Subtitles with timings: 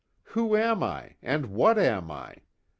[0.33, 2.37] Who am I, and what am I?